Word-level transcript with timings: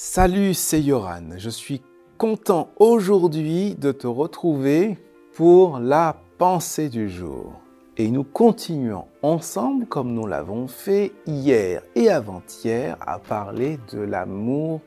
Salut, 0.00 0.54
c'est 0.54 0.80
Yoran. 0.80 1.38
Je 1.38 1.50
suis 1.50 1.82
content 2.18 2.70
aujourd'hui 2.76 3.74
de 3.74 3.90
te 3.90 4.06
retrouver 4.06 4.96
pour 5.34 5.80
la 5.80 6.22
pensée 6.38 6.88
du 6.88 7.10
jour. 7.10 7.60
Et 7.96 8.08
nous 8.08 8.22
continuons 8.22 9.06
ensemble, 9.22 9.86
comme 9.86 10.14
nous 10.14 10.28
l'avons 10.28 10.68
fait 10.68 11.10
hier 11.26 11.82
et 11.96 12.10
avant-hier, 12.10 12.96
à 13.00 13.18
parler 13.18 13.80
de 13.92 13.98
l'amour 13.98 14.82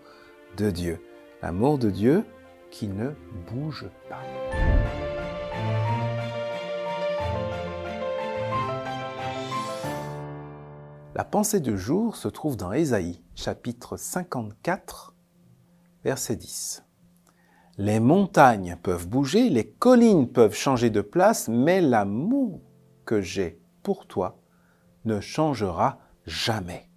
de 0.55 0.71
Dieu. 0.71 0.97
L'amour 1.41 1.77
de 1.77 1.89
Dieu 1.89 2.23
qui 2.69 2.87
ne 2.87 3.09
bouge 3.51 3.87
pas. 4.07 4.80
La 11.21 11.25
pensée 11.25 11.59
du 11.59 11.77
jour 11.77 12.15
se 12.15 12.27
trouve 12.27 12.57
dans 12.57 12.71
Ésaïe, 12.71 13.21
chapitre 13.35 13.95
54, 13.95 15.13
verset 16.03 16.35
10. 16.35 16.83
Les 17.77 17.99
montagnes 17.99 18.75
peuvent 18.81 19.07
bouger, 19.07 19.51
les 19.51 19.67
collines 19.67 20.27
peuvent 20.27 20.55
changer 20.55 20.89
de 20.89 21.01
place, 21.01 21.47
mais 21.47 21.79
l'amour 21.79 22.59
que 23.05 23.21
j'ai 23.21 23.61
pour 23.83 24.07
toi 24.07 24.39
ne 25.05 25.19
changera 25.19 25.99
jamais. 26.25 26.89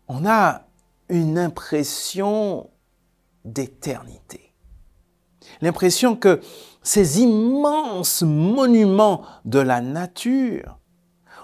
on 0.08 0.26
a 0.26 0.64
une 1.10 1.38
impression 1.38 2.70
d'éternité. 3.44 4.54
L'impression 5.62 6.16
que 6.16 6.42
ces 6.82 7.22
immenses 7.22 8.24
monuments 8.24 9.24
de 9.46 9.60
la 9.60 9.82
nature 9.82 10.80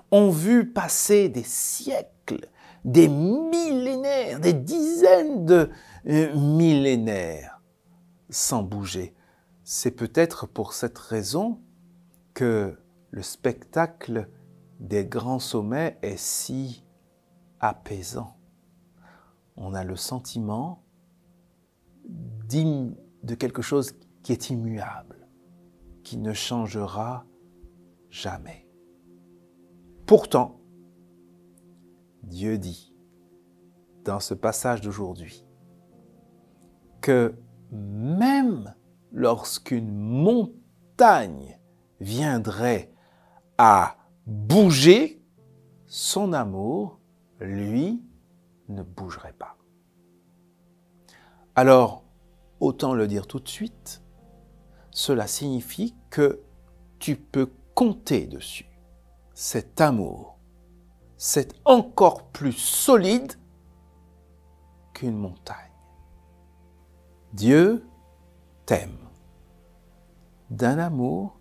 ont 0.09 0.31
vu 0.31 0.67
passer 0.67 1.29
des 1.29 1.43
siècles, 1.43 2.49
des 2.83 3.07
millénaires, 3.07 4.39
des 4.39 4.53
dizaines 4.53 5.45
de 5.45 5.69
millénaires 6.05 7.61
sans 8.29 8.63
bouger. 8.63 9.13
C'est 9.63 9.91
peut-être 9.91 10.47
pour 10.47 10.73
cette 10.73 10.97
raison 10.97 11.59
que 12.33 12.77
le 13.11 13.21
spectacle 13.21 14.29
des 14.79 15.05
grands 15.05 15.39
sommets 15.39 15.97
est 16.01 16.17
si 16.17 16.83
apaisant. 17.59 18.35
On 19.55 19.73
a 19.73 19.83
le 19.83 19.95
sentiment 19.95 20.83
de 22.49 23.35
quelque 23.35 23.61
chose 23.61 23.93
qui 24.23 24.31
est 24.31 24.49
immuable, 24.49 25.27
qui 26.03 26.17
ne 26.17 26.33
changera 26.33 27.25
jamais. 28.09 28.67
Pourtant, 30.05 30.59
Dieu 32.23 32.57
dit 32.57 32.93
dans 34.03 34.19
ce 34.19 34.33
passage 34.33 34.81
d'aujourd'hui 34.81 35.45
que 37.01 37.35
même 37.71 38.73
lorsqu'une 39.11 39.91
montagne 39.91 41.59
viendrait 41.99 42.91
à 43.57 43.97
bouger, 44.25 45.21
son 45.87 46.33
amour, 46.33 46.99
lui, 47.39 48.01
ne 48.69 48.83
bougerait 48.83 49.33
pas. 49.33 49.57
Alors, 51.55 52.03
autant 52.59 52.93
le 52.93 53.07
dire 53.07 53.27
tout 53.27 53.39
de 53.39 53.49
suite, 53.49 54.01
cela 54.91 55.27
signifie 55.27 55.95
que 56.09 56.41
tu 56.99 57.15
peux 57.15 57.51
compter 57.75 58.27
dessus. 58.27 58.69
Cet 59.33 59.81
amour, 59.81 60.37
c'est 61.17 61.53
encore 61.65 62.27
plus 62.27 62.53
solide 62.53 63.33
qu'une 64.93 65.17
montagne. 65.17 65.70
Dieu 67.33 67.85
t'aime 68.65 68.97
d'un 70.49 70.79
amour 70.79 71.39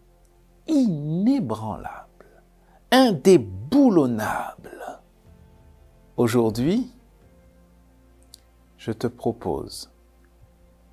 inébranlable, 0.68 2.44
indéboulonnable. 2.92 5.00
Aujourd'hui, 6.16 6.92
je 8.78 8.92
te 8.92 9.08
propose 9.08 9.90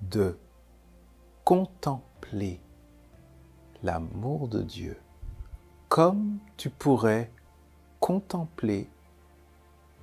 de 0.01 0.35
contempler 1.43 2.59
l'amour 3.83 4.47
de 4.47 4.63
Dieu 4.63 4.99
comme 5.89 6.39
tu 6.57 6.71
pourrais 6.71 7.31
contempler 7.99 8.89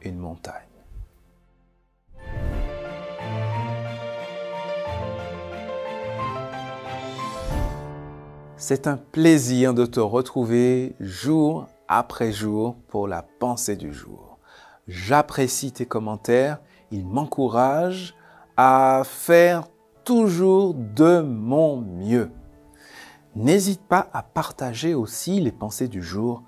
une 0.02 0.18
montagne. 0.18 0.73
C'est 8.66 8.86
un 8.86 8.96
plaisir 8.96 9.74
de 9.74 9.84
te 9.84 10.00
retrouver 10.00 10.96
jour 10.98 11.66
après 11.86 12.32
jour 12.32 12.76
pour 12.88 13.06
la 13.06 13.20
pensée 13.20 13.76
du 13.76 13.92
jour. 13.92 14.38
J'apprécie 14.88 15.70
tes 15.70 15.84
commentaires, 15.84 16.62
ils 16.90 17.06
m'encouragent 17.06 18.14
à 18.56 19.02
faire 19.04 19.68
toujours 20.02 20.72
de 20.72 21.20
mon 21.20 21.76
mieux. 21.76 22.30
N'hésite 23.36 23.82
pas 23.82 24.08
à 24.14 24.22
partager 24.22 24.94
aussi 24.94 25.42
les 25.42 25.52
pensées 25.52 25.88
du 25.88 26.02
jour 26.02 26.42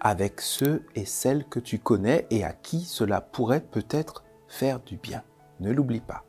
avec 0.00 0.40
ceux 0.40 0.84
et 0.96 1.04
celles 1.04 1.44
que 1.44 1.60
tu 1.60 1.78
connais 1.78 2.26
et 2.30 2.42
à 2.42 2.52
qui 2.52 2.80
cela 2.80 3.20
pourrait 3.20 3.60
peut-être 3.62 4.24
faire 4.48 4.80
du 4.80 4.96
bien. 4.96 5.22
Ne 5.60 5.70
l'oublie 5.70 6.00
pas. 6.00 6.24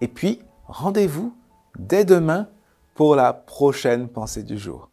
Et 0.00 0.08
puis, 0.08 0.40
rendez-vous 0.68 1.36
dès 1.78 2.06
demain 2.06 2.48
pour 2.94 3.16
la 3.16 3.32
prochaine 3.32 4.08
pensée 4.08 4.42
du 4.42 4.56
jour. 4.56 4.90